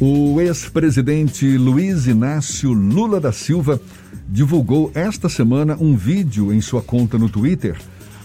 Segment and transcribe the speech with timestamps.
[0.00, 3.80] O ex-presidente Luiz Inácio Lula da Silva
[4.28, 7.76] divulgou esta semana um vídeo em sua conta no Twitter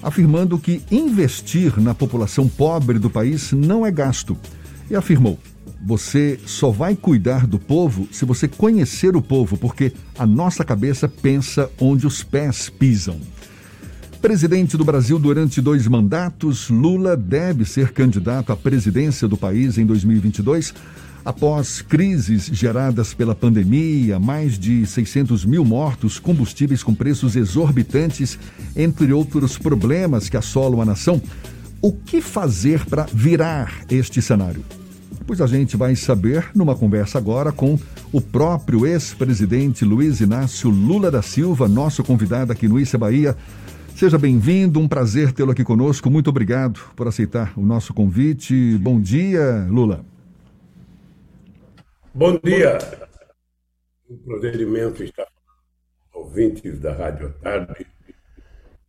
[0.01, 4.37] afirmando que investir na população pobre do país não é gasto.
[4.89, 5.39] E afirmou:
[5.85, 11.07] você só vai cuidar do povo se você conhecer o povo, porque a nossa cabeça
[11.07, 13.19] pensa onde os pés pisam.
[14.21, 19.85] Presidente do Brasil durante dois mandatos, Lula deve ser candidato à presidência do país em
[19.85, 20.73] 2022.
[21.23, 28.39] Após crises geradas pela pandemia, mais de 600 mil mortos, combustíveis com preços exorbitantes,
[28.75, 31.21] entre outros problemas que assolam a nação,
[31.79, 34.63] o que fazer para virar este cenário?
[35.27, 37.77] Pois a gente vai saber numa conversa agora com
[38.11, 43.37] o próprio ex-presidente Luiz Inácio Lula da Silva, nosso convidado aqui no Issa Bahia.
[43.95, 46.09] Seja bem-vindo, um prazer tê-lo aqui conosco.
[46.09, 48.77] Muito obrigado por aceitar o nosso convite.
[48.81, 50.03] Bom dia, Lula.
[52.13, 52.77] Bom dia.
[54.09, 55.27] Um prazer imenso estar
[56.13, 57.87] ouvintes da Rádio Tarde.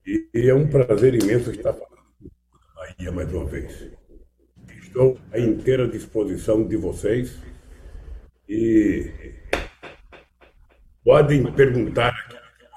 [0.04, 3.92] E é um prazer imenso estar falando com a Bahia mais uma vez.
[4.76, 7.38] Estou à inteira disposição de vocês
[8.48, 9.08] e
[11.04, 12.12] podem perguntar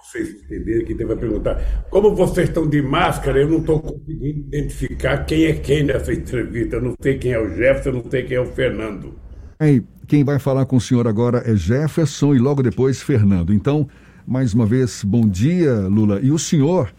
[0.03, 5.25] vocês entenderem, que vai perguntar como vocês estão de máscara, eu não estou conseguindo identificar
[5.25, 6.75] quem é quem nessa entrevista.
[6.75, 9.20] Eu não sei quem é o Jefferson, não sei quem é o Fernando.
[9.58, 13.53] Aí, quem vai falar com o senhor agora é Jefferson e logo depois Fernando.
[13.53, 13.88] Então,
[14.25, 16.20] mais uma vez, bom dia, Lula.
[16.22, 16.94] E o senhor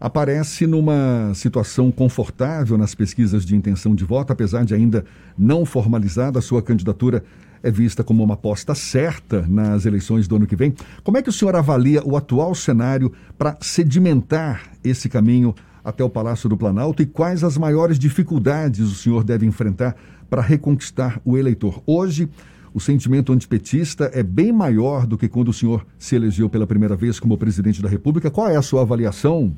[0.00, 5.04] aparece numa situação confortável nas pesquisas de intenção de voto, apesar de ainda
[5.38, 7.22] não formalizada, a sua candidatura
[7.62, 10.74] é vista como uma aposta certa nas eleições do ano que vem.
[11.04, 16.10] Como é que o senhor avalia o atual cenário para sedimentar esse caminho até o
[16.10, 19.94] Palácio do Planalto e quais as maiores dificuldades o senhor deve enfrentar
[20.30, 21.82] para reconquistar o eleitor?
[21.84, 22.28] Hoje,
[22.72, 26.94] o sentimento antipetista é bem maior do que quando o senhor se elegeu pela primeira
[26.94, 28.30] vez como presidente da República.
[28.30, 29.52] Qual é a sua avaliação?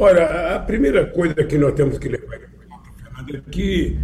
[0.00, 3.96] Olha, a primeira coisa que nós temos que levar em conta, é que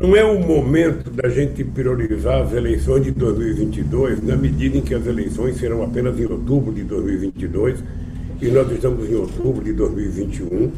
[0.00, 4.94] não é o momento da gente priorizar as eleições de 2022 na medida em que
[4.94, 7.82] as eleições serão apenas em outubro de 2022
[8.40, 10.70] e nós estamos em outubro de 2021,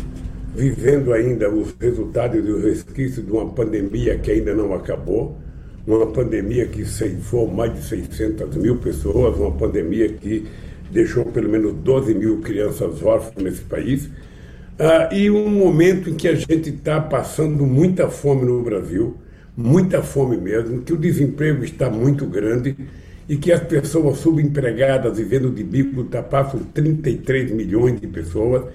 [0.55, 5.37] vivendo ainda os resultados e os resquícios de uma pandemia que ainda não acabou,
[5.87, 10.47] uma pandemia que ceifou mais de 600 mil pessoas, uma pandemia que
[10.91, 14.11] deixou pelo menos 12 mil crianças órfãs nesse país
[14.83, 19.15] ah, e um momento em que a gente está passando muita fome no Brasil,
[19.55, 22.75] muita fome mesmo, que o desemprego está muito grande
[23.29, 28.73] e que as pessoas subempregadas vivendo de bico ultrapassam 33 milhões de pessoas.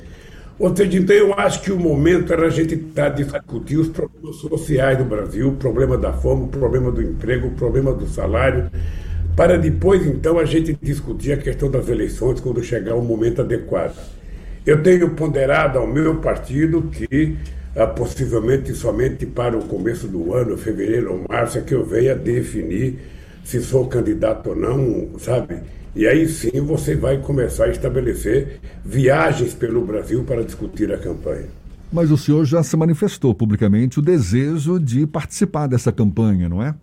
[0.57, 4.37] Ou seja, então eu acho que o momento era a gente estar discutir os problemas
[4.37, 8.71] sociais do Brasil, o problema da fome, o problema do emprego, o problema do salário,
[9.35, 13.95] para depois então a gente discutir a questão das eleições quando chegar o momento adequado.
[14.65, 17.37] Eu tenho ponderado ao meu partido que
[17.75, 22.15] ah, possivelmente somente para o começo do ano, fevereiro ou março, é que eu venha
[22.15, 22.97] definir
[23.43, 25.57] se sou candidato ou não, sabe?
[25.95, 31.45] E aí sim você vai começar a estabelecer viagens pelo Brasil para discutir a campanha.
[31.91, 36.75] Mas o senhor já se manifestou publicamente o desejo de participar dessa campanha, não é?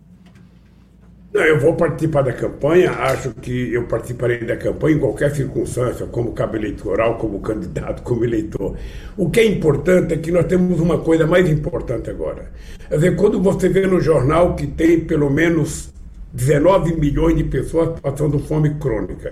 [1.31, 6.05] Não, eu vou participar da campanha, acho que eu participarei da campanha em qualquer circunstância,
[6.07, 8.75] como cabo eleitoral, como candidato, como eleitor.
[9.17, 12.51] O que é importante é que nós temos uma coisa mais importante agora.
[12.87, 15.91] Quer dizer, quando você vê no jornal que tem pelo menos
[16.33, 19.31] 19 milhões de pessoas passando fome crônica,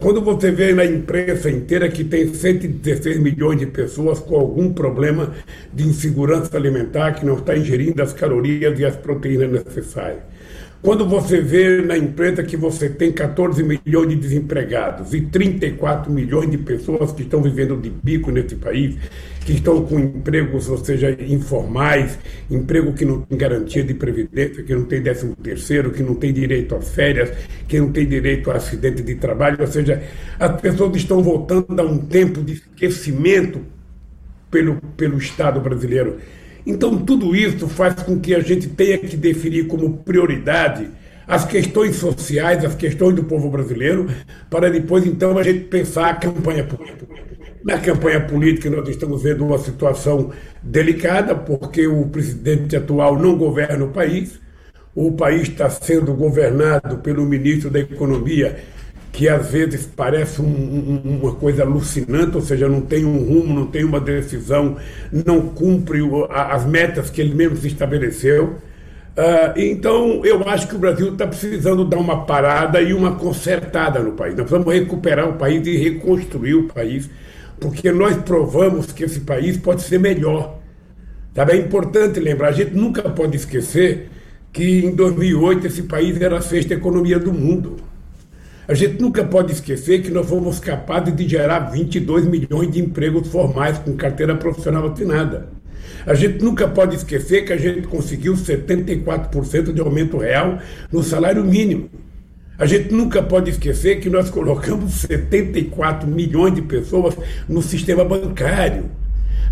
[0.00, 5.32] quando você vê na imprensa inteira que tem 116 milhões de pessoas com algum problema
[5.72, 10.18] de insegurança alimentar, que não está ingerindo as calorias e as proteínas necessárias.
[10.82, 16.50] Quando você vê na imprensa que você tem 14 milhões de desempregados e 34 milhões
[16.50, 18.96] de pessoas que estão vivendo de bico nesse país,
[19.46, 22.18] que estão com empregos, ou seja, informais,
[22.50, 26.32] emprego que não tem garantia de previdência, que não tem décimo terceiro, que não tem
[26.32, 27.30] direito às férias,
[27.68, 30.02] que não tem direito a acidente de trabalho, ou seja,
[30.36, 33.60] as pessoas estão voltando a um tempo de esquecimento
[34.50, 36.18] pelo, pelo Estado brasileiro.
[36.66, 40.88] Então, tudo isso faz com que a gente tenha que definir como prioridade
[41.26, 44.08] as questões sociais, as questões do povo brasileiro,
[44.50, 47.06] para depois, então, a gente pensar a campanha política.
[47.64, 50.32] Na campanha política, nós estamos vendo uma situação
[50.62, 54.40] delicada, porque o presidente atual não governa o país,
[54.94, 58.58] o país está sendo governado pelo ministro da Economia,
[59.12, 63.54] que às vezes parece um, um, uma coisa alucinante, ou seja, não tem um rumo,
[63.54, 64.76] não tem uma decisão,
[65.12, 66.00] não cumpre
[66.30, 68.56] as metas que ele mesmo se estabeleceu.
[69.14, 74.00] Uh, então, eu acho que o Brasil está precisando dar uma parada e uma consertada
[74.00, 74.34] no país.
[74.34, 77.10] Nós precisamos recuperar o país e reconstruir o país,
[77.60, 80.58] porque nós provamos que esse país pode ser melhor.
[81.34, 81.52] Sabe?
[81.52, 84.08] É importante lembrar, a gente nunca pode esquecer
[84.50, 87.91] que em 2008 esse país era a sexta economia do mundo.
[88.68, 93.26] A gente nunca pode esquecer que nós fomos capazes de gerar 22 milhões de empregos
[93.26, 95.48] formais com carteira profissional assinada.
[96.06, 100.58] A gente nunca pode esquecer que a gente conseguiu 74% de aumento real
[100.92, 101.90] no salário mínimo.
[102.56, 107.16] A gente nunca pode esquecer que nós colocamos 74 milhões de pessoas
[107.48, 108.84] no sistema bancário.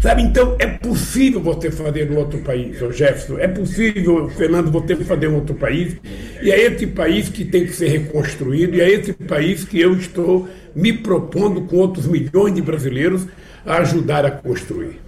[0.00, 5.28] Sabe, então é possível você fazer em outro país, Jefferson, é possível, Fernando, você fazer
[5.28, 5.94] em outro país,
[6.42, 9.94] e é esse país que tem que ser reconstruído, e é esse país que eu
[9.94, 13.26] estou me propondo com outros milhões de brasileiros
[13.66, 14.98] a ajudar a construir.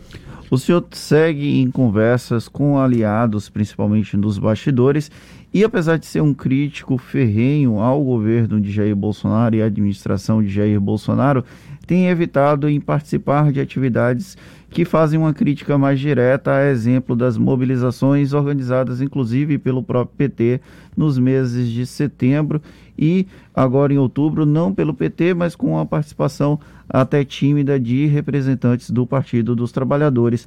[0.51, 5.11] O senhor segue em conversas com aliados, principalmente nos bastidores,
[5.55, 10.43] e apesar de ser um crítico ferrenho ao governo de Jair Bolsonaro e à administração
[10.43, 11.43] de Jair Bolsonaro,
[11.87, 14.37] tem evitado em participar de atividades
[14.71, 20.61] que fazem uma crítica mais direta, a exemplo das mobilizações organizadas inclusive pelo próprio PT
[20.97, 22.61] nos meses de setembro
[22.99, 26.59] e agora em outubro, não pelo PT, mas com a participação
[26.89, 30.47] até tímida de representantes do Partido dos Trabalhadores.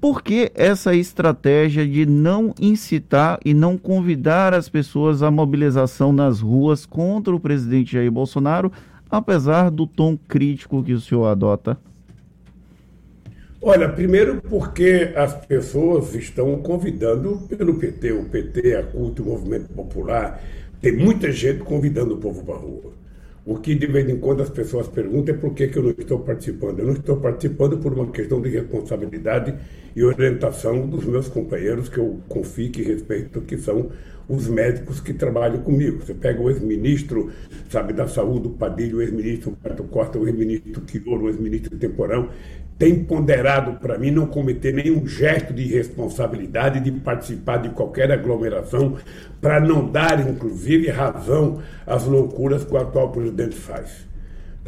[0.00, 6.40] Por que essa estratégia de não incitar e não convidar as pessoas à mobilização nas
[6.40, 8.70] ruas contra o presidente Jair Bolsonaro,
[9.10, 11.78] apesar do tom crítico que o senhor adota?
[13.60, 19.68] Olha, primeiro porque as pessoas estão convidando pelo PT, o PT, a CUT, o Movimento
[19.72, 20.40] Popular,
[20.80, 22.92] tem muita gente convidando o povo para a rua.
[23.44, 25.90] O que de vez em quando as pessoas perguntam é por que, que eu não
[25.90, 26.80] estou participando.
[26.80, 29.54] Eu não estou participando por uma questão de responsabilidade
[29.96, 33.90] e orientação dos meus companheiros, que eu confio e respeito, que são
[34.28, 36.04] os médicos que trabalham comigo.
[36.04, 37.30] Você pega o ex-ministro,
[37.70, 42.28] sabe, da saúde, o Padilho, o ex-ministro Pato Costa, o ex-ministro Quioro, o ex-ministro Temporão,
[42.78, 48.96] tem ponderado para mim não cometer nenhum gesto de responsabilidade de participar de qualquer aglomeração
[49.40, 54.07] para não dar, inclusive, razão às loucuras que o atual presidente faz.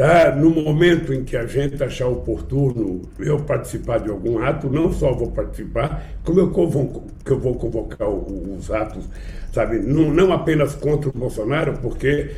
[0.00, 0.35] Tá?
[0.35, 5.12] No momento em que a gente achar oportuno eu participar de algum ato, não só
[5.12, 9.05] vou participar, como eu, convoco, que eu vou convocar os atos,
[9.52, 9.79] sabe?
[9.81, 12.31] Não, não apenas contra o Bolsonaro, porque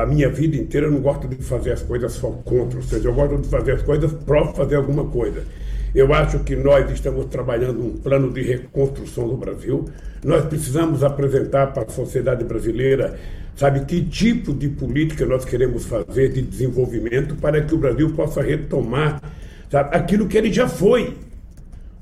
[0.00, 3.08] a minha vida inteira eu não gosto de fazer as coisas só contra, ou seja,
[3.08, 5.42] eu gosto de fazer as coisas para fazer alguma coisa.
[5.92, 9.84] Eu acho que nós estamos trabalhando um plano de reconstrução do Brasil.
[10.24, 13.18] Nós precisamos apresentar para a sociedade brasileira,
[13.60, 18.40] sabe, que tipo de política nós queremos fazer de desenvolvimento para que o Brasil possa
[18.40, 19.20] retomar
[19.70, 21.14] sabe, aquilo que ele já foi.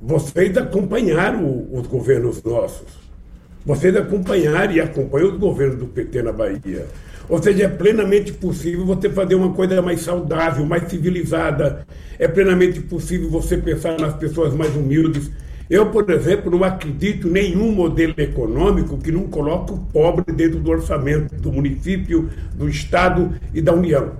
[0.00, 2.87] Vocês acompanharam os governos nossos.
[3.66, 6.87] Vocês acompanharam e acompanham os governos do PT na Bahia.
[7.28, 11.84] Ou seja, é plenamente possível você fazer uma coisa mais saudável, mais civilizada.
[12.20, 15.28] É plenamente possível você pensar nas pessoas mais humildes.
[15.70, 20.59] Eu, por exemplo, não acredito em nenhum modelo econômico que não coloque o pobre dentro
[20.61, 24.12] do orçamento do município, do Estado e da União.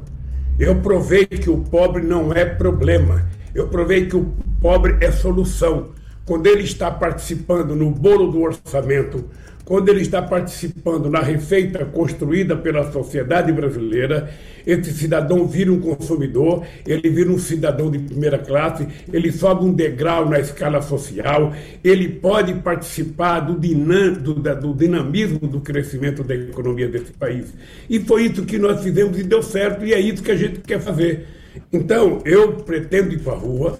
[0.59, 3.27] Eu provei que o pobre não é problema.
[3.55, 4.31] Eu provei que o
[4.61, 5.89] pobre é solução.
[6.27, 9.25] Quando ele está participando no bolo do orçamento,
[9.69, 14.31] quando ele está participando na receita construída pela sociedade brasileira,
[14.67, 19.73] esse cidadão vira um consumidor, ele vira um cidadão de primeira classe, ele sobe um
[19.75, 21.53] degrau na escala social,
[21.85, 27.53] ele pode participar do, dinam, do, do dinamismo do crescimento da economia desse país.
[27.91, 30.61] E foi isso que nós fizemos e deu certo, e é isso que a gente
[30.61, 31.27] quer fazer.
[31.71, 33.79] Então, eu pretendo ir para a rua,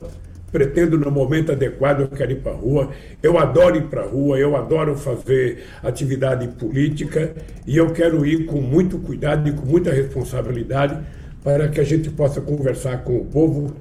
[0.51, 2.91] pretendo no momento adequado, eu quero ir para a rua.
[3.23, 7.35] Eu adoro ir para a rua, eu adoro fazer atividade política
[7.67, 10.99] e eu quero ir com muito cuidado e com muita responsabilidade
[11.43, 13.75] para que a gente possa conversar com o povo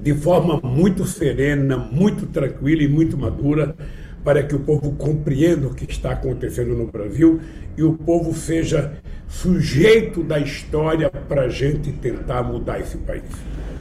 [0.00, 3.74] de forma muito serena, muito tranquila e muito madura,
[4.22, 7.40] para que o povo compreenda o que está acontecendo no Brasil
[7.76, 8.92] e o povo seja
[9.28, 13.24] sujeito da história para a gente tentar mudar esse país.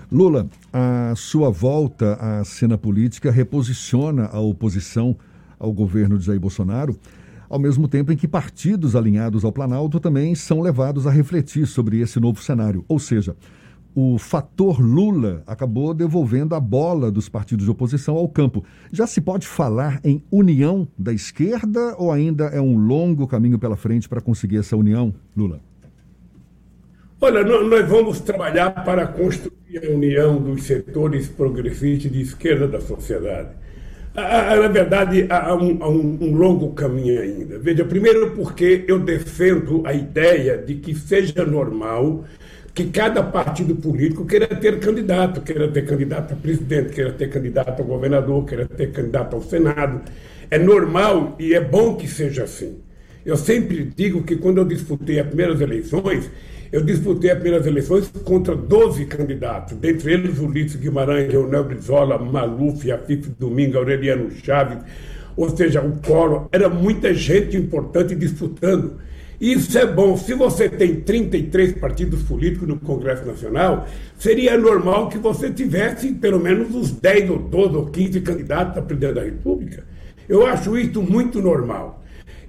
[0.09, 5.17] Lula, a sua volta à cena política reposiciona a oposição
[5.59, 6.97] ao governo de Jair Bolsonaro,
[7.49, 11.99] ao mesmo tempo em que partidos alinhados ao Planalto também são levados a refletir sobre
[11.99, 12.85] esse novo cenário.
[12.87, 13.35] Ou seja,
[13.93, 18.63] o fator Lula acabou devolvendo a bola dos partidos de oposição ao campo.
[18.93, 23.75] Já se pode falar em união da esquerda ou ainda é um longo caminho pela
[23.75, 25.59] frente para conseguir essa união, Lula?
[27.19, 33.49] Olha, nós vamos trabalhar para construir a união dos setores progressistas de esquerda da sociedade.
[34.15, 37.59] Na verdade, há um, há um, longo caminho ainda.
[37.59, 42.25] Veja, primeiro porque eu defendo a ideia de que seja normal
[42.73, 47.81] que cada partido político queira ter candidato, queira ter candidato a presidente, queira ter candidato
[47.81, 50.01] a governador, queira ter candidato ao Senado.
[50.49, 52.79] É normal e é bom que seja assim.
[53.25, 56.29] Eu sempre digo que quando eu disputei as primeiras eleições,
[56.71, 62.91] eu disputei as primeiras eleições contra 12 candidatos, dentre eles Ulisses Guimarães, Leonel Brizola, Maluf,
[62.91, 64.79] Afif Domingo, Aureliano Chaves,
[65.35, 66.47] ou seja, o Collor.
[66.51, 68.97] Era muita gente importante disputando.
[69.39, 70.17] Isso é bom.
[70.17, 76.39] Se você tem 33 partidos políticos no Congresso Nacional, seria normal que você tivesse pelo
[76.39, 79.83] menos uns 10 ou 12 ou 15 candidatos a presidente da República.
[80.27, 82.03] Eu acho isso muito normal.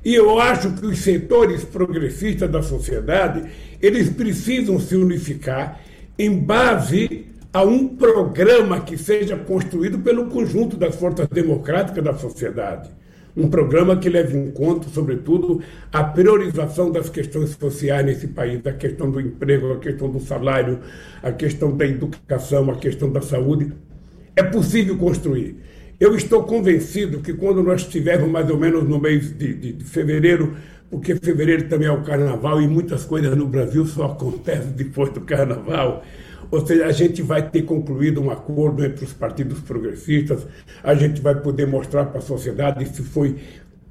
[0.04, 3.42] E eu acho que os setores progressistas da sociedade,
[3.80, 5.80] eles precisam se unificar
[6.18, 12.90] em base a um programa que seja construído pelo conjunto das forças democráticas da sociedade.
[13.36, 15.62] Um programa que leve em conta, sobretudo,
[15.92, 20.80] a priorização das questões sociais nesse país, a questão do emprego, a questão do salário,
[21.22, 23.72] a questão da educação, a questão da saúde.
[24.34, 25.56] É possível construir.
[26.00, 29.84] Eu estou convencido que quando nós estivermos mais ou menos no mês de, de, de,
[29.84, 30.56] fevereiro,
[30.88, 35.22] porque fevereiro também é o carnaval e muitas coisas no Brasil só acontecem depois do
[35.22, 36.04] carnaval,
[36.52, 40.46] ou seja, a gente vai ter concluído um acordo entre os partidos progressistas,
[40.84, 43.34] a gente vai poder mostrar para a sociedade se foi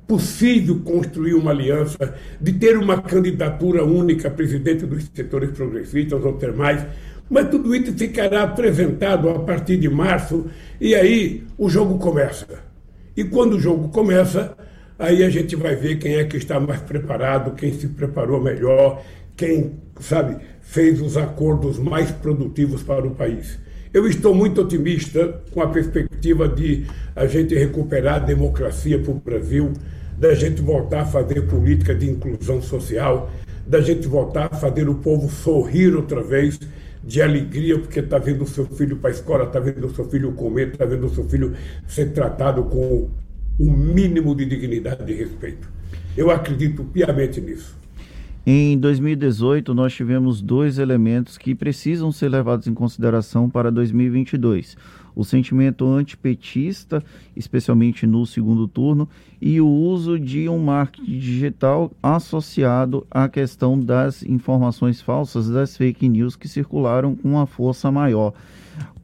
[0.07, 6.33] possível construir uma aliança, de ter uma candidatura única a presidente dos setores progressistas ou
[6.33, 6.85] ter mais.
[7.29, 10.45] Mas tudo isso ficará apresentado a partir de março
[10.79, 12.47] e aí o jogo começa.
[13.15, 14.55] E quando o jogo começa,
[14.97, 19.03] aí a gente vai ver quem é que está mais preparado, quem se preparou melhor,
[19.35, 23.59] quem, sabe, fez os acordos mais produtivos para o país.
[23.93, 29.15] Eu estou muito otimista com a perspectiva de a gente recuperar a democracia para o
[29.15, 29.73] Brasil,
[30.17, 33.29] da gente voltar a fazer política de inclusão social,
[33.65, 36.59] da gente voltar a fazer o povo sorrir outra vez
[37.07, 40.03] de alegria porque está vendo o seu filho para a escola, está vendo o seu
[40.09, 41.55] filho comer, está vendo o seu filho
[41.87, 43.09] ser tratado com
[43.57, 45.69] o mínimo de dignidade e respeito.
[46.17, 47.77] Eu acredito piamente nisso.
[48.49, 54.77] Em 2018, nós tivemos dois elementos que precisam ser levados em consideração para 2022
[55.13, 57.03] o sentimento antipetista,
[57.35, 59.09] especialmente no segundo turno,
[59.41, 66.07] e o uso de um marketing digital associado à questão das informações falsas, das fake
[66.07, 68.31] news que circularam com uma força maior.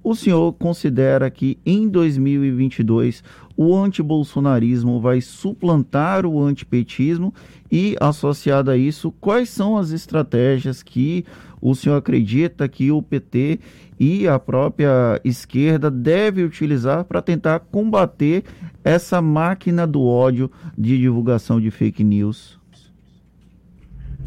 [0.04, 3.24] O senhor considera que em 2022
[3.56, 7.34] o antibolsonarismo vai suplantar o antipetismo
[7.72, 11.24] e, associado a isso, quais são as estratégias que
[11.62, 13.60] o senhor acredita que o PT
[13.98, 18.44] e a própria esquerda deve utilizar para tentar combater
[18.84, 22.60] essa máquina do ódio de divulgação de fake news?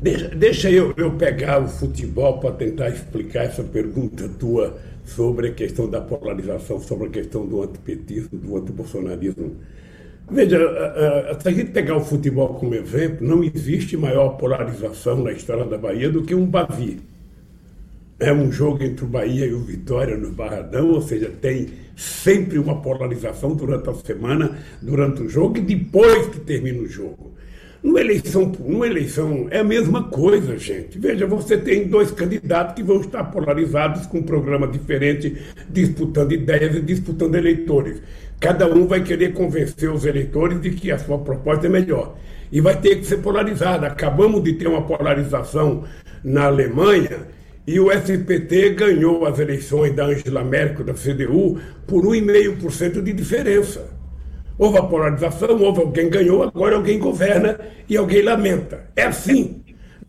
[0.01, 5.53] Deixa, deixa eu, eu pegar o futebol para tentar explicar essa pergunta tua sobre a
[5.53, 9.57] questão da polarização, sobre a questão do antipetismo, do antibolsonarismo.
[10.29, 10.59] Veja,
[11.41, 15.79] se a gente pegar o futebol como exemplo, não existe maior polarização na história da
[15.79, 17.01] Bahia do que um Bavi.
[18.19, 22.59] É um jogo entre o Bahia e o Vitória no Barradão, ou seja, tem sempre
[22.59, 27.35] uma polarização durante a semana, durante o jogo e depois que termina o jogo.
[27.83, 30.99] Numa eleição, numa eleição é a mesma coisa, gente.
[30.99, 35.37] Veja, você tem dois candidatos que vão estar polarizados com um programa diferente,
[35.69, 38.03] disputando ideias e disputando eleitores.
[38.41, 42.17] Cada um vai querer convencer os eleitores de que a sua proposta é melhor.
[42.51, 43.87] E vai ter que ser polarizada.
[43.87, 45.85] Acabamos de ter uma polarização
[46.23, 47.27] na Alemanha
[47.67, 53.96] e o SPT ganhou as eleições da Angela Merkel, da CDU, por 1,5% de diferença.
[54.59, 57.59] Houve a polarização, houve alguém ganhou, agora alguém governa
[57.89, 58.87] e alguém lamenta.
[58.97, 59.63] É assim.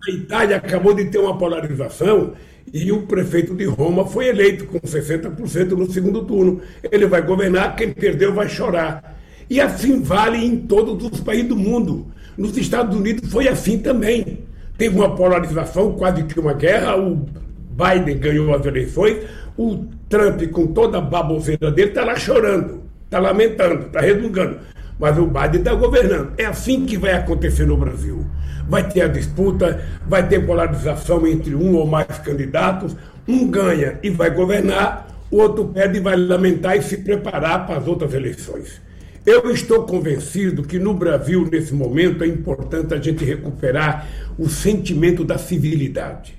[0.07, 2.33] A Itália acabou de ter uma polarização
[2.73, 6.61] e o prefeito de Roma foi eleito com 60% no segundo turno.
[6.91, 9.17] Ele vai governar, quem perdeu vai chorar.
[9.49, 12.07] E assim vale em todos os países do mundo.
[12.37, 14.39] Nos Estados Unidos foi assim também.
[14.77, 16.95] Teve uma polarização, quase que uma guerra.
[16.97, 17.25] O
[17.71, 19.17] Biden ganhou as eleições.
[19.57, 24.59] O Trump, com toda a baboseira dele, está lá chorando, está lamentando, está resmungando.
[24.99, 26.33] Mas o Biden está governando.
[26.37, 28.25] É assim que vai acontecer no Brasil
[28.67, 32.95] vai ter a disputa, vai ter polarização entre um ou mais candidatos,
[33.27, 37.77] um ganha e vai governar, o outro perde e vai lamentar e se preparar para
[37.77, 38.81] as outras eleições.
[39.25, 45.25] Eu estou convencido que no Brasil, nesse momento, é importante a gente recuperar o sentimento
[45.25, 46.33] da civilidade.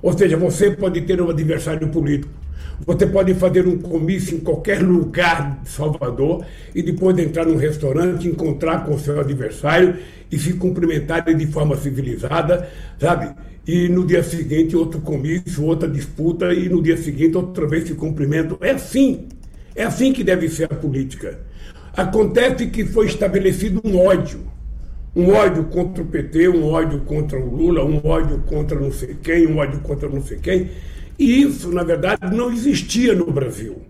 [0.00, 2.32] Ou seja, você pode ter um adversário político,
[2.84, 8.26] Você pode fazer um comício em qualquer lugar de Salvador e depois entrar num restaurante,
[8.26, 9.98] encontrar com seu adversário
[10.30, 13.30] e se cumprimentar de forma civilizada, sabe?
[13.66, 17.94] E no dia seguinte outro comício, outra disputa e no dia seguinte outra vez se
[17.94, 18.58] cumprimento.
[18.60, 19.28] É assim.
[19.76, 21.38] É assim que deve ser a política.
[21.96, 24.40] Acontece que foi estabelecido um ódio.
[25.14, 29.14] Um ódio contra o PT, um ódio contra o Lula, um ódio contra não sei
[29.22, 30.70] quem, um ódio contra não sei quem.
[31.18, 33.82] E isso, na verdade, não existia no Brasil.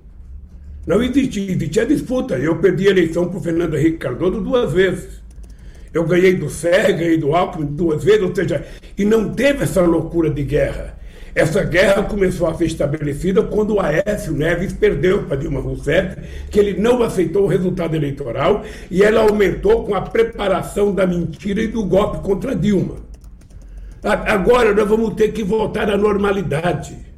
[0.87, 2.37] Não existia, existia disputa.
[2.37, 5.23] Eu perdi a eleição para o Fernando Henrique Cardoso duas vezes.
[5.95, 8.65] Eu ganhei do Serra, ganhei do Alckmin duas vezes, ou seja,
[8.97, 10.99] e não teve essa loucura de guerra.
[11.35, 16.17] Essa guerra começou a ser estabelecida quando o Aécio Neves perdeu para Dilma Rousseff,
[16.51, 21.63] que ele não aceitou o resultado eleitoral e ela aumentou com a preparação da mentira
[21.63, 22.97] e do golpe contra Dilma.
[24.03, 27.12] Agora nós vamos ter que voltar à normalidade.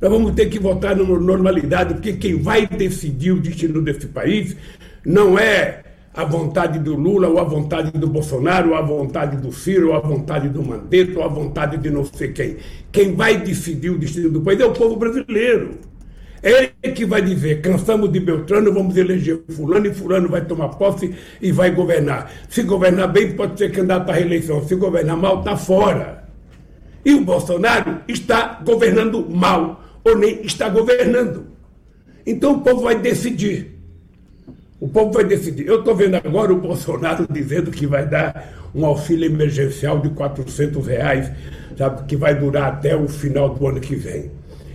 [0.00, 4.56] Nós vamos ter que voltar à normalidade, porque quem vai decidir o destino desse país
[5.04, 5.82] não é
[6.14, 9.94] a vontade do Lula, ou a vontade do Bolsonaro, ou a vontade do Ciro, ou
[9.94, 12.56] a vontade do Mandetta, ou a vontade de não sei quem.
[12.90, 15.78] Quem vai decidir o destino do país é o povo brasileiro.
[16.42, 20.68] É ele que vai dizer, cansamos de Beltrano, vamos eleger fulano e fulano vai tomar
[20.70, 21.12] posse
[21.42, 22.30] e vai governar.
[22.48, 24.62] Se governar bem, pode ser candidato à reeleição.
[24.66, 26.24] Se governar mal, está fora.
[27.04, 31.46] E o Bolsonaro está governando mal, ou nem está governando.
[32.26, 33.78] Então o povo vai decidir.
[34.80, 35.66] O povo vai decidir.
[35.66, 40.86] Eu estou vendo agora o Bolsonaro dizendo que vai dar um auxílio emergencial de 400
[40.86, 41.30] reais,
[41.76, 44.30] sabe, que vai durar até o final do ano que vem.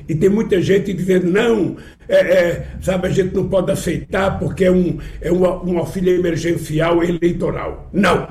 [0.08, 1.78] E tem muita gente dizendo, não,
[2.10, 6.13] é, é, sabe, a gente não pode aceitar porque é um, é um, um auxílio
[6.13, 7.90] emergencial eleitoral.
[7.94, 8.28] Não,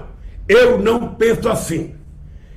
[0.47, 1.95] eu não penso assim.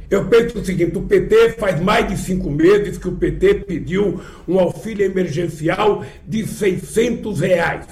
[0.09, 4.21] Eu penso o seguinte: o PT faz mais de cinco meses que o PT pediu
[4.47, 7.87] um auxílio emergencial de 600 reais.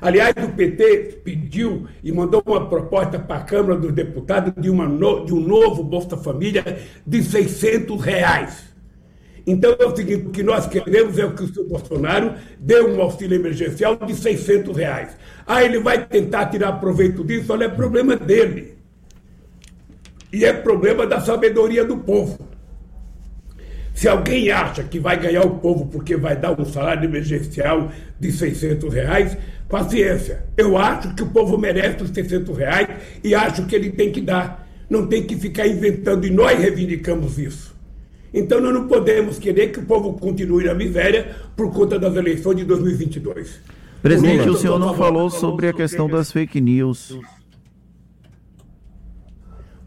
[0.00, 4.88] Aliás, o PT pediu e mandou uma proposta para a Câmara dos Deputados de, uma
[4.88, 8.70] no, de um novo Bolsa Família de 600 reais.
[9.46, 13.00] Então é o seguinte: o que nós queremos é que o senhor Bolsonaro dê um
[13.00, 15.16] auxílio emergencial de 600 reais.
[15.46, 17.52] Ah, ele vai tentar tirar proveito disso?
[17.52, 18.79] Olha, é problema dele.
[20.32, 22.38] E é problema da sabedoria do povo.
[23.92, 28.32] Se alguém acha que vai ganhar o povo porque vai dar um salário emergencial de
[28.32, 29.36] 600 reais,
[29.68, 30.44] paciência.
[30.56, 32.88] Eu acho que o povo merece os 600 reais
[33.22, 34.68] e acho que ele tem que dar.
[34.88, 37.76] Não tem que ficar inventando e nós reivindicamos isso.
[38.32, 42.56] Então nós não podemos querer que o povo continue na miséria por conta das eleições
[42.56, 43.60] de 2022.
[44.02, 47.18] Presidente, o senhor não falou sobre a questão das fake news.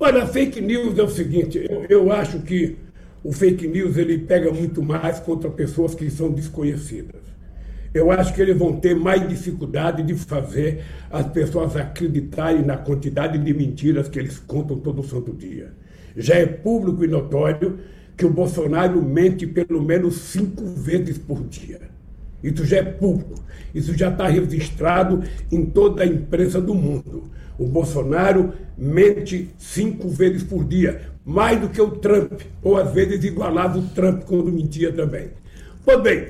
[0.06, 2.76] Olha, fake news é o seguinte, eu, eu acho que
[3.24, 7.22] o fake news ele pega muito mais contra pessoas que são desconhecidas.
[7.94, 13.38] Eu acho que eles vão ter mais dificuldade de fazer as pessoas acreditarem na quantidade
[13.38, 15.72] de mentiras que eles contam todo santo dia.
[16.18, 17.80] Já é público e notório
[18.18, 21.80] que o Bolsonaro mente pelo menos cinco vezes por dia.
[22.44, 23.42] Isso já é público,
[23.74, 27.32] isso já está registrado em toda a imprensa do mundo.
[27.58, 33.24] O Bolsonaro mente cinco vezes por dia, mais do que o Trump, ou às vezes
[33.24, 35.30] igualava o Trump quando mentia também.
[35.86, 36.28] Pois bem,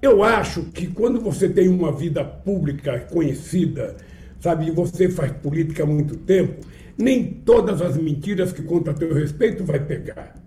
[0.00, 3.96] eu acho que quando você tem uma vida pública conhecida,
[4.40, 6.66] sabe, você faz política há muito tempo,
[6.98, 10.41] nem todas as mentiras que contam a teu respeito vai pegar.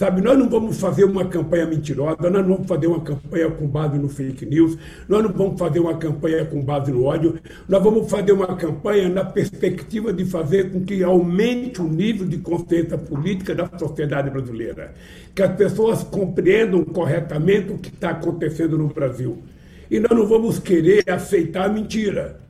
[0.00, 3.66] Sabe, nós não vamos fazer uma campanha mentirosa, nós não vamos fazer uma campanha com
[3.66, 7.82] base no fake news, nós não vamos fazer uma campanha com base no ódio, nós
[7.82, 12.96] vamos fazer uma campanha na perspectiva de fazer com que aumente o nível de consciência
[12.96, 14.94] política da sociedade brasileira,
[15.34, 19.36] que as pessoas compreendam corretamente o que está acontecendo no Brasil.
[19.90, 22.40] E nós não vamos querer aceitar mentira.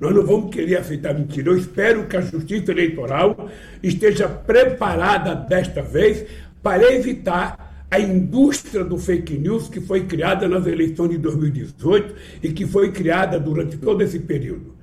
[0.00, 1.50] Nós não vamos querer aceitar mentira.
[1.50, 3.48] Eu espero que a Justiça Eleitoral
[3.82, 6.24] esteja preparada desta vez
[6.62, 12.52] para evitar a indústria do fake news que foi criada nas eleições de 2018 e
[12.52, 14.76] que foi criada durante todo esse período.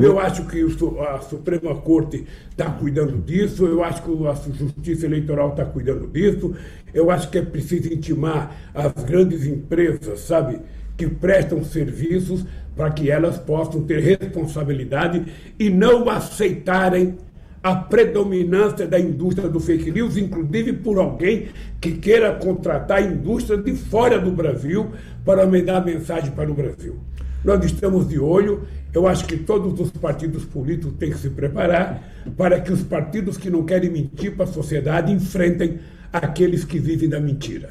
[0.00, 0.62] Eu acho que
[1.08, 6.54] a Suprema Corte está cuidando disso, eu acho que a Justiça Eleitoral está cuidando disso,
[6.92, 10.60] eu acho que é preciso intimar as grandes empresas, sabe,
[10.94, 12.44] que prestam serviços
[12.76, 15.24] para que elas possam ter responsabilidade
[15.58, 17.16] e não aceitarem
[17.62, 21.48] a predominância da indústria do fake news, inclusive por alguém
[21.80, 24.90] que queira contratar a indústria de fora do Brasil
[25.24, 26.96] para mandar mensagem para o Brasil.
[27.44, 32.02] Nós estamos de olho, eu acho que todos os partidos políticos têm que se preparar
[32.36, 35.78] para que os partidos que não querem mentir para a sociedade enfrentem
[36.12, 37.70] aqueles que vivem da mentira.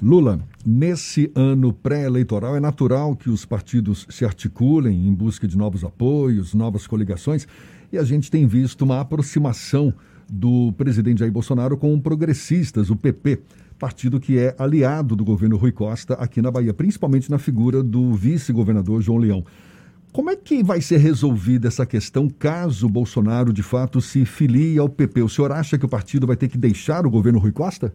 [0.00, 5.84] Lula, nesse ano pré-eleitoral é natural que os partidos se articulem em busca de novos
[5.84, 7.46] apoios, novas coligações,
[7.92, 9.92] e a gente tem visto uma aproximação
[10.28, 13.40] do presidente Jair Bolsonaro com progressistas, o PP,
[13.78, 18.14] partido que é aliado do governo Rui Costa aqui na Bahia, principalmente na figura do
[18.14, 19.44] vice-governador João Leão.
[20.10, 24.88] Como é que vai ser resolvida essa questão caso Bolsonaro de fato se filie ao
[24.88, 25.22] PP?
[25.22, 27.92] O senhor acha que o partido vai ter que deixar o governo Rui Costa?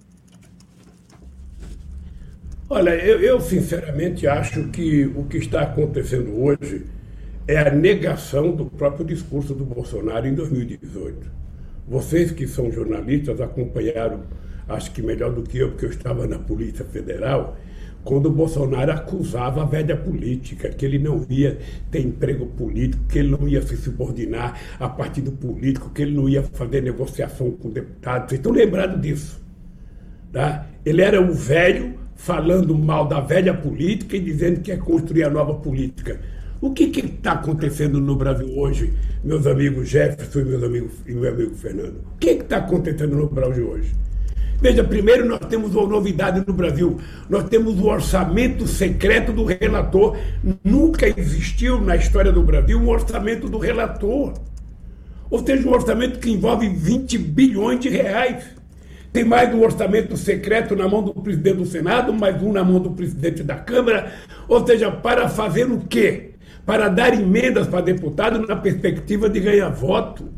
[2.70, 6.86] Olha, eu, eu, sinceramente acho que o que está acontecendo hoje
[7.48, 11.32] é a negação do próprio discurso do Bolsonaro em 2018.
[11.88, 14.24] Vocês que são jornalistas acompanharam,
[14.68, 17.58] acho que melhor do que eu, porque eu estava na Polícia Federal,
[18.04, 21.58] quando o Bolsonaro acusava a velha política, que ele não ia
[21.90, 26.28] ter emprego político, que ele não ia se subordinar a partido político, que ele não
[26.28, 28.30] ia fazer negociação com deputados.
[28.30, 29.42] Vocês estão lembrados disso?
[30.34, 30.68] Tá?
[30.86, 35.30] Ele era o velho falando mal da velha política e dizendo que quer construir a
[35.30, 36.20] nova política.
[36.60, 38.92] O que está acontecendo no Brasil hoje,
[39.24, 41.98] meus amigos Jefferson e meus amigos, e meu amigo Fernando?
[42.16, 43.94] O que está acontecendo no Brasil hoje?
[44.60, 46.98] Veja, primeiro nós temos uma novidade no Brasil.
[47.30, 50.18] Nós temos o orçamento secreto do relator.
[50.64, 54.34] Nunca existiu na história do Brasil um orçamento do relator.
[55.30, 58.46] Ou seja, um orçamento que envolve 20 bilhões de reais.
[59.14, 62.80] Tem mais um orçamento secreto na mão do presidente do Senado, mais um na mão
[62.80, 64.12] do presidente da Câmara.
[64.48, 66.27] Ou seja, para fazer o quê?
[66.68, 70.30] Para dar emendas para deputado na perspectiva de ganhar voto.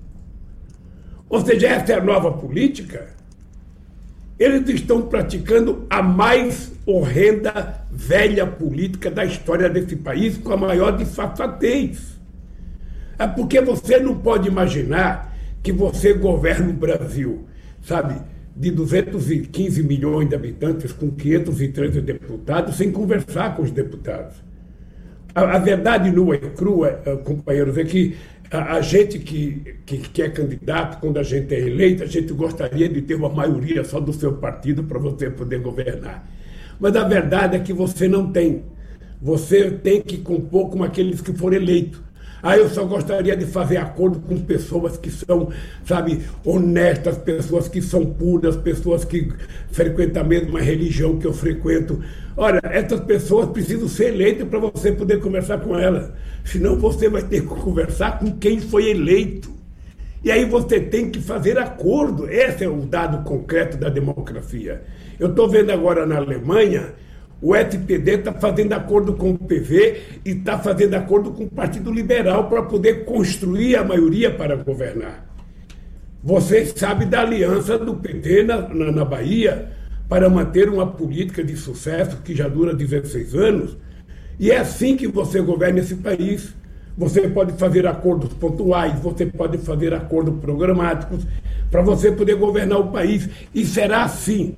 [1.28, 3.08] Ou seja, essa é a nova política.
[4.39, 10.96] Eles estão praticando a mais horrenda, velha política da história desse país, com a maior
[10.96, 12.18] disfarçatez.
[13.18, 17.46] É porque você não pode imaginar que você governa o Brasil,
[17.82, 18.15] sabe?
[18.56, 24.49] de 215 milhões de habitantes com 513 deputados sem conversar com os deputados.
[25.39, 28.15] A, a verdade nua e crua, eh, companheiros, é que
[28.52, 32.34] a, a gente que, que, que, é candidato, quando a gente é eleito, a gente
[32.34, 36.28] gostaria de ter uma maioria só do seu partido para você poder governar.
[36.80, 38.63] Mas a verdade é que você não tem.
[39.21, 42.02] Você tem que compor com aqueles que foram eleitos.
[42.41, 45.49] Aí eu só gostaria de fazer acordo com pessoas que são,
[45.86, 49.32] sabe, honestas, pessoas que são puras, pessoas que
[49.71, 52.02] frequentam a mesma religião que eu frequento.
[52.38, 56.10] Olha, essas pessoas precisam ser eleitas para você poder conversar com elas.
[56.45, 59.52] Senão você vai ter que conversar com quem foi eleito.
[60.23, 62.30] E aí você tem que fazer acordo.
[62.30, 64.82] Esse é o dado concreto da democracia.
[65.19, 66.93] Eu estou vendo agora na Alemanha
[67.41, 71.91] o SPD está fazendo acordo com o PV e está fazendo acordo com o Partido
[71.91, 75.25] Liberal para poder construir a maioria para governar.
[76.21, 79.69] Vocês sabem da aliança do PT na, na, na Bahia
[80.10, 83.78] para manter uma política de sucesso que já dura 16 anos.
[84.38, 86.54] E é assim que você governa esse país.
[86.97, 91.25] Você pode fazer acordos pontuais, você pode fazer acordos programáticos
[91.71, 93.30] para você poder governar o país.
[93.56, 94.56] E será assim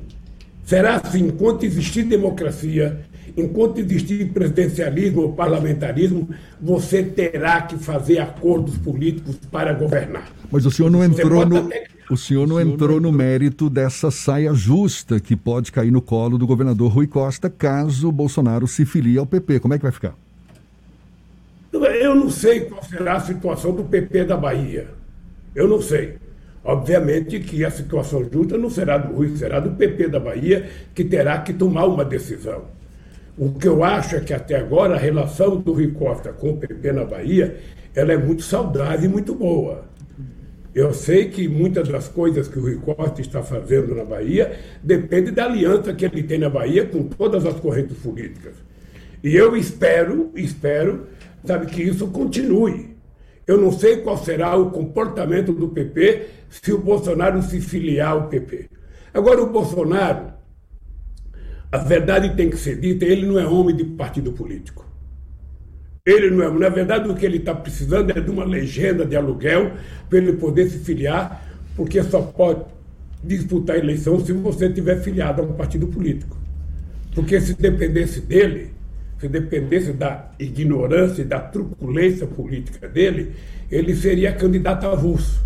[0.63, 3.01] Será assim, enquanto existir democracia,
[3.35, 6.29] enquanto existir presidencialismo ou parlamentarismo,
[6.61, 10.31] você terá que fazer acordos políticos para governar.
[10.51, 11.69] Mas o senhor não entrou no.
[12.09, 16.45] O senhor não entrou no mérito dessa saia justa que pode cair no colo do
[16.45, 19.61] governador Rui Costa caso Bolsonaro se filie ao PP.
[19.61, 20.13] Como é que vai ficar?
[21.71, 24.89] Eu não sei qual será a situação do PP da Bahia.
[25.55, 26.17] Eu não sei.
[26.63, 31.03] Obviamente que a situação justa não será do Rui, será do PP da Bahia, que
[31.03, 32.65] terá que tomar uma decisão.
[33.37, 36.57] O que eu acho é que até agora a relação do Rui Costa com o
[36.57, 37.57] PP na Bahia
[37.95, 39.85] ela é muito saudável e muito boa.
[40.73, 45.31] Eu sei que muitas das coisas que o Rui Costa está fazendo na Bahia depende
[45.31, 48.53] da aliança que ele tem na Bahia com todas as correntes políticas.
[49.23, 51.07] E eu espero, espero,
[51.43, 52.90] sabe, que isso continue.
[53.47, 58.27] Eu não sei qual será o comportamento do PP se o Bolsonaro se filiar ao
[58.27, 58.69] PP.
[59.13, 60.33] Agora, o Bolsonaro,
[61.71, 64.85] a verdade tem que ser dita, ele não é homem de partido político.
[66.05, 66.49] Ele não é.
[66.59, 69.73] Na verdade, o que ele está precisando é de uma legenda de aluguel
[70.09, 72.65] para ele poder se filiar, porque só pode
[73.23, 76.35] disputar a eleição se você tiver filiado a um partido político.
[77.13, 78.71] Porque se dependesse dele,
[79.21, 83.33] se dependesse da ignorância e da truculência política dele,
[83.69, 85.39] ele seria candidato avulso.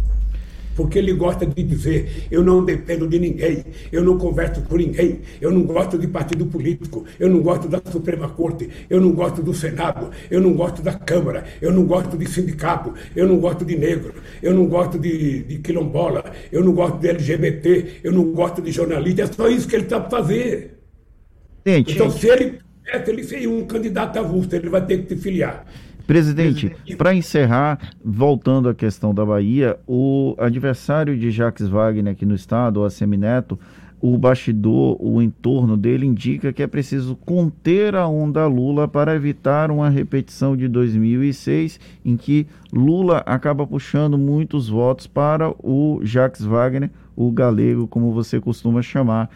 [0.78, 5.22] Porque ele gosta de dizer: eu não dependo de ninguém, eu não converso com ninguém,
[5.40, 9.42] eu não gosto de partido político, eu não gosto da Suprema Corte, eu não gosto
[9.42, 13.64] do Senado, eu não gosto da Câmara, eu não gosto de sindicato, eu não gosto
[13.64, 18.32] de negro, eu não gosto de, de quilombola, eu não gosto de LGBT, eu não
[18.32, 19.24] gosto de jornalista.
[19.24, 20.76] É só isso que ele sabe fazer.
[21.66, 22.65] Então, se ele
[23.08, 25.66] ele seria um candidato avulso, ele vai ter que se filiar.
[26.06, 32.36] Presidente, para encerrar, voltando à questão da Bahia, o adversário de Jacques Wagner aqui no
[32.36, 33.60] estado, o Assemineto,
[34.00, 39.72] o bastidor, o entorno dele indica que é preciso conter a onda Lula para evitar
[39.72, 46.92] uma repetição de 2006, em que Lula acaba puxando muitos votos para o Jacques Wagner,
[47.16, 49.28] o galego, como você costuma chamar.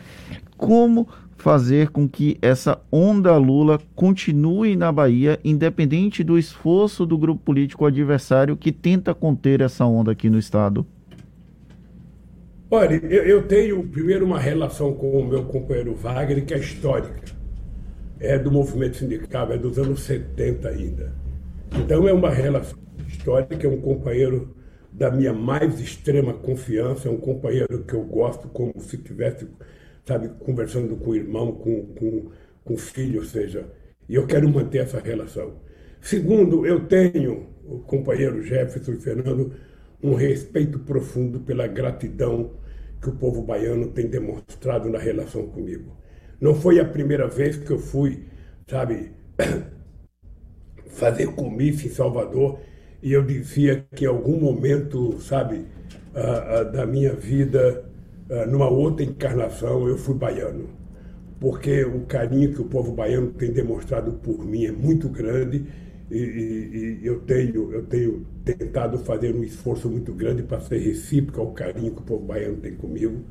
[0.55, 1.07] Como
[1.39, 7.85] fazer com que essa onda Lula continue na Bahia, independente do esforço do grupo político
[7.85, 10.85] adversário que tenta conter essa onda aqui no estado?
[12.69, 17.23] Olha, eu, eu tenho primeiro uma relação com o meu companheiro Wagner que é histórica.
[18.19, 21.13] É do movimento sindical, é dos anos 70 ainda.
[21.73, 24.53] Então é uma relação histórica, é um companheiro
[24.91, 29.47] da minha mais extrema confiança, é um companheiro que eu gosto como se tivesse
[30.09, 32.31] sabe, conversando com o irmão, com, com,
[32.65, 33.63] com o filho, ou seja,
[34.07, 35.61] e eu quero manter essa relação.
[36.01, 39.53] Segundo, eu tenho, o companheiro Jefferson e Fernando,
[40.01, 42.53] um respeito profundo pela gratidão
[42.99, 45.95] que o povo baiano tem demonstrado na relação comigo.
[46.41, 48.23] Não foi a primeira vez que eu fui,
[48.67, 49.11] sabe,
[50.89, 52.59] fazer comício em Salvador
[53.03, 55.57] e eu dizia que em algum momento, sabe,
[56.15, 57.88] uh, uh, da minha vida ah,
[58.47, 60.69] numa outra encarnação, eu fui baiano.
[61.39, 65.65] Porque o carinho que o povo baiano tem demonstrado por mim é muito grande
[66.11, 70.79] e, e, e eu, tenho, eu tenho tentado fazer um esforço muito grande para ser
[70.79, 73.21] recíproco ao carinho que o povo baiano tem comigo.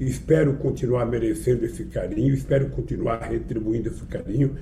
[0.00, 4.56] E espero continuar merecendo esse carinho, espero continuar retribuindo esse carinho.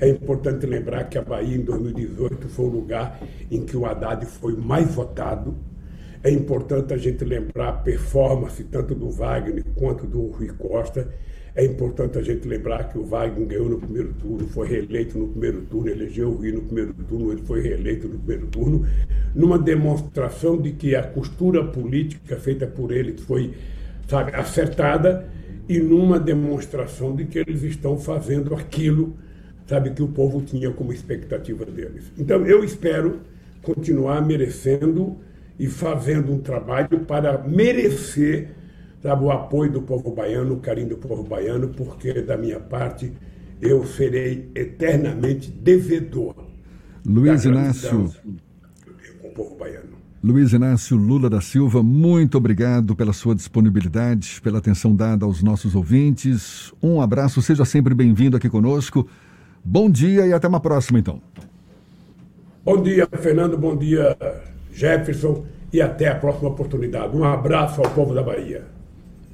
[0.00, 4.26] É importante lembrar que a Bahia, em 2018, foi o lugar em que o Haddad
[4.26, 5.54] foi mais votado
[6.24, 11.08] é importante a gente lembrar a performance tanto do Wagner quanto do Rui Costa.
[11.54, 15.28] É importante a gente lembrar que o Wagner ganhou no primeiro turno, foi reeleito no
[15.28, 18.86] primeiro turno, elegeu o Rui no primeiro turno, ele foi reeleito no primeiro turno,
[19.34, 23.52] numa demonstração de que a costura política feita por ele foi,
[24.08, 25.28] sabe, acertada
[25.68, 29.14] e numa demonstração de que eles estão fazendo aquilo,
[29.66, 32.10] sabe, que o povo tinha como expectativa deles.
[32.16, 33.20] Então, eu espero
[33.60, 35.18] continuar merecendo
[35.58, 38.50] e fazendo um trabalho para merecer
[39.02, 43.12] sabe, o apoio do povo baiano, o carinho do povo baiano, porque da minha parte
[43.60, 46.34] eu serei eternamente devedor.
[47.04, 48.10] Luiz Inácio.
[49.20, 49.92] Com o povo baiano.
[50.22, 55.74] Luiz Inácio Lula da Silva, muito obrigado pela sua disponibilidade, pela atenção dada aos nossos
[55.74, 56.72] ouvintes.
[56.80, 59.08] Um abraço, seja sempre bem-vindo aqui conosco.
[59.64, 61.20] Bom dia e até uma próxima, então.
[62.64, 63.58] Bom dia, Fernando.
[63.58, 64.16] Bom dia,
[64.72, 67.16] Jefferson, e até a próxima oportunidade.
[67.16, 68.64] Um abraço ao povo da Bahia.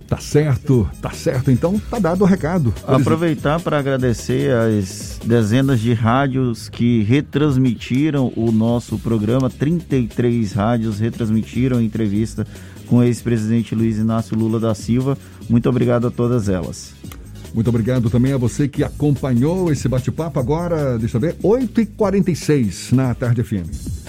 [0.07, 1.51] Tá certo, tá certo.
[1.51, 2.73] Então tá dado o recado.
[2.87, 9.51] Aproveitar para agradecer as dezenas de rádios que retransmitiram o nosso programa.
[9.51, 12.47] 33 rádios retransmitiram a entrevista
[12.87, 15.19] com o ex-presidente Luiz Inácio Lula da Silva.
[15.47, 16.95] Muito obrigado a todas elas.
[17.53, 23.15] Muito obrigado também a você que acompanhou esse bate-papo agora, deixa eu ver, 8h46 na
[23.15, 24.08] Tarde FM.